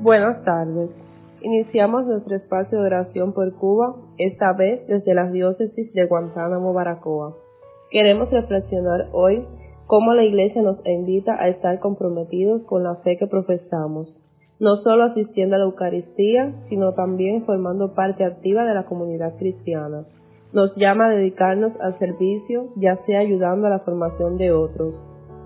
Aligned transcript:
Buenas 0.00 0.44
tardes. 0.44 0.90
Iniciamos 1.40 2.06
nuestro 2.06 2.36
espacio 2.36 2.78
de 2.78 2.86
oración 2.86 3.32
por 3.32 3.52
Cuba, 3.56 3.96
esta 4.16 4.52
vez 4.52 4.86
desde 4.86 5.12
la 5.12 5.28
diócesis 5.28 5.92
de 5.92 6.06
Guantánamo, 6.06 6.72
Baracoa. 6.72 7.34
Queremos 7.90 8.30
reflexionar 8.30 9.08
hoy 9.10 9.44
cómo 9.88 10.14
la 10.14 10.22
Iglesia 10.22 10.62
nos 10.62 10.78
invita 10.86 11.34
a 11.34 11.48
estar 11.48 11.80
comprometidos 11.80 12.62
con 12.62 12.84
la 12.84 12.94
fe 13.02 13.16
que 13.16 13.26
profesamos, 13.26 14.06
no 14.60 14.76
solo 14.82 15.02
asistiendo 15.02 15.56
a 15.56 15.58
la 15.58 15.64
Eucaristía, 15.64 16.54
sino 16.68 16.94
también 16.94 17.44
formando 17.44 17.94
parte 17.94 18.24
activa 18.24 18.64
de 18.64 18.74
la 18.74 18.84
comunidad 18.84 19.36
cristiana. 19.36 20.04
Nos 20.52 20.76
llama 20.76 21.06
a 21.06 21.10
dedicarnos 21.10 21.72
al 21.80 21.98
servicio, 21.98 22.68
ya 22.76 23.04
sea 23.04 23.18
ayudando 23.18 23.66
a 23.66 23.70
la 23.70 23.80
formación 23.80 24.38
de 24.38 24.52
otros, 24.52 24.94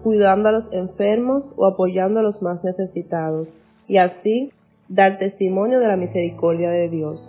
cuidando 0.03 0.51
a 0.51 0.53
los 0.53 0.65
enfermos 0.73 1.43
o 1.57 1.65
apoyando 1.65 2.21
a 2.21 2.23
los 2.23 2.43
más 2.43 2.63
necesitados 2.63 3.49
y 3.93 3.99
así 3.99 4.51
dar 4.89 5.19
testimonio 5.19 5.79
de 5.79 5.87
la 5.87 5.99
misericordia 5.99 6.71
de 6.71 6.89
Dios. 6.89 7.21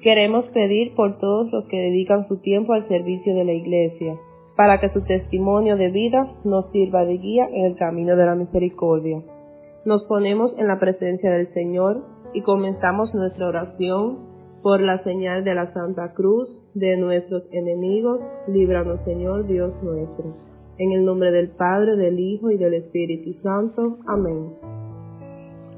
Queremos 0.00 0.46
pedir 0.46 0.92
por 0.96 1.20
todos 1.20 1.52
los 1.52 1.64
que 1.66 1.76
dedican 1.76 2.26
su 2.26 2.38
tiempo 2.38 2.72
al 2.72 2.88
servicio 2.88 3.36
de 3.36 3.44
la 3.44 3.52
Iglesia, 3.52 4.16
para 4.56 4.80
que 4.80 4.88
su 4.88 5.02
testimonio 5.02 5.76
de 5.76 5.90
vida 5.90 6.28
nos 6.42 6.72
sirva 6.72 7.04
de 7.04 7.18
guía 7.18 7.46
en 7.52 7.66
el 7.66 7.76
camino 7.76 8.16
de 8.16 8.26
la 8.26 8.34
misericordia. 8.34 9.22
Nos 9.84 10.02
ponemos 10.06 10.52
en 10.58 10.66
la 10.66 10.80
presencia 10.80 11.30
del 11.30 11.54
Señor 11.54 12.04
y 12.34 12.42
comenzamos 12.42 13.14
nuestra 13.14 13.46
oración 13.46 14.18
por 14.64 14.80
la 14.80 15.00
señal 15.04 15.44
de 15.44 15.54
la 15.54 15.72
Santa 15.72 16.14
Cruz 16.14 16.48
de 16.74 16.96
nuestros 16.96 17.44
enemigos, 17.52 18.20
líbranos 18.48 18.98
Señor 19.04 19.46
Dios 19.46 19.72
nuestro. 19.84 20.34
En 20.78 20.90
el 20.90 21.04
nombre 21.04 21.30
del 21.30 21.50
Padre, 21.50 21.94
del 21.94 22.18
Hijo 22.18 22.50
y 22.50 22.58
del 22.58 22.74
Espíritu 22.74 23.34
Santo. 23.40 23.98
Amén. 24.08 24.77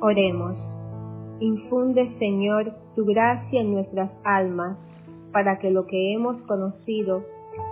Oremos. 0.00 0.54
Infunde, 1.40 2.14
Señor, 2.18 2.72
tu 2.94 3.04
gracia 3.06 3.60
en 3.60 3.72
nuestras 3.72 4.10
almas, 4.24 4.76
para 5.32 5.58
que 5.58 5.70
lo 5.70 5.86
que 5.86 6.12
hemos 6.12 6.36
conocido 6.42 7.22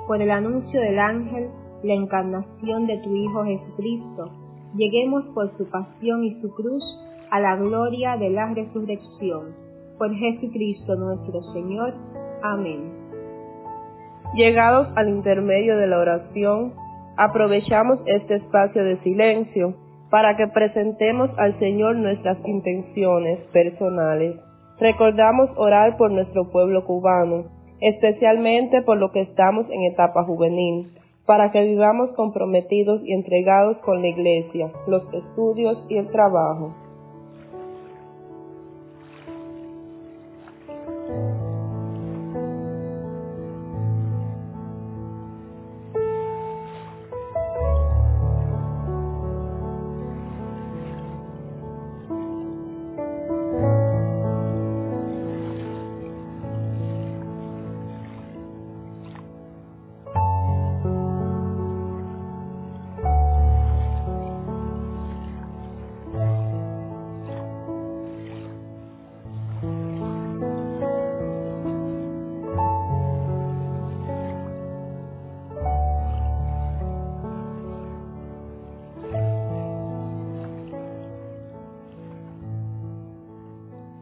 por 0.06 0.20
el 0.22 0.30
anuncio 0.30 0.80
del 0.80 0.98
ángel, 0.98 1.48
la 1.82 1.94
encarnación 1.94 2.86
de 2.86 2.98
tu 2.98 3.14
Hijo 3.14 3.44
Jesucristo, 3.44 4.30
lleguemos 4.74 5.24
por 5.34 5.56
su 5.58 5.66
pasión 5.68 6.24
y 6.24 6.40
su 6.40 6.50
cruz 6.54 6.82
a 7.30 7.40
la 7.40 7.56
gloria 7.56 8.16
de 8.16 8.30
la 8.30 8.52
resurrección. 8.54 9.54
Por 9.98 10.14
Jesucristo 10.14 10.96
nuestro 10.96 11.42
Señor. 11.52 11.94
Amén. 12.42 12.90
Llegados 14.34 14.88
al 14.96 15.10
intermedio 15.10 15.76
de 15.76 15.86
la 15.86 15.98
oración, 15.98 16.72
aprovechamos 17.16 17.98
este 18.06 18.36
espacio 18.36 18.82
de 18.82 18.98
silencio 19.02 19.74
para 20.10 20.36
que 20.36 20.46
presentemos 20.48 21.30
al 21.38 21.58
Señor 21.58 21.96
nuestras 21.96 22.38
intenciones 22.46 23.38
personales. 23.52 24.36
Recordamos 24.78 25.50
orar 25.56 25.96
por 25.96 26.10
nuestro 26.10 26.50
pueblo 26.50 26.84
cubano, 26.84 27.44
especialmente 27.80 28.82
por 28.82 28.98
lo 28.98 29.10
que 29.12 29.22
estamos 29.22 29.66
en 29.70 29.82
etapa 29.82 30.24
juvenil, 30.24 30.92
para 31.26 31.50
que 31.52 31.62
vivamos 31.62 32.10
comprometidos 32.16 33.00
y 33.04 33.12
entregados 33.12 33.78
con 33.78 34.02
la 34.02 34.08
Iglesia, 34.08 34.70
los 34.86 35.02
estudios 35.14 35.78
y 35.88 35.96
el 35.96 36.08
trabajo. 36.10 36.74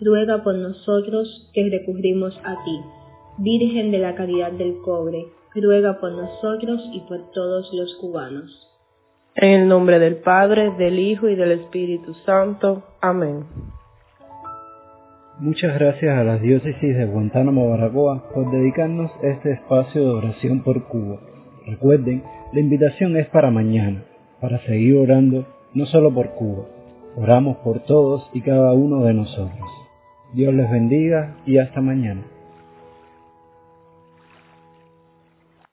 ruega 0.00 0.42
por 0.42 0.54
nosotros 0.54 1.50
que 1.54 1.68
recurrimos 1.70 2.38
a 2.44 2.62
ti. 2.64 2.80
Virgen 3.38 3.90
de 3.90 3.98
la 3.98 4.14
caridad 4.14 4.52
del 4.52 4.78
cobre, 4.84 5.26
ruega 5.54 5.98
por 6.00 6.12
nosotros 6.12 6.82
y 6.92 7.00
por 7.00 7.30
todos 7.32 7.72
los 7.72 7.94
cubanos. 7.96 8.68
En 9.34 9.60
el 9.60 9.68
nombre 9.68 9.98
del 9.98 10.16
Padre, 10.16 10.72
del 10.78 10.98
Hijo 10.98 11.28
y 11.28 11.34
del 11.34 11.52
Espíritu 11.52 12.14
Santo. 12.24 12.84
Amén. 13.00 13.44
Muchas 15.38 15.74
gracias 15.74 16.16
a 16.16 16.24
las 16.24 16.40
diócesis 16.40 16.96
de 16.96 17.04
Guantánamo 17.04 17.68
Baracoa 17.68 18.30
por 18.32 18.50
dedicarnos 18.50 19.10
este 19.22 19.52
espacio 19.52 20.02
de 20.02 20.10
oración 20.10 20.62
por 20.62 20.84
Cuba. 20.84 21.20
Recuerden, 21.66 22.22
la 22.52 22.60
invitación 22.60 23.16
es 23.18 23.26
para 23.28 23.50
mañana, 23.50 24.04
para 24.40 24.64
seguir 24.64 24.96
orando 24.96 25.44
no 25.74 25.84
solo 25.84 26.10
por 26.14 26.30
Cuba, 26.30 26.64
Oramos 27.16 27.56
por 27.58 27.80
todos 27.80 28.28
y 28.34 28.42
cada 28.42 28.74
uno 28.74 29.02
de 29.04 29.14
nosotros. 29.14 29.85
Dios 30.36 30.52
les 30.52 30.70
bendiga 30.70 31.34
y 31.46 31.56
hasta 31.56 31.80
mañana. 31.80 32.20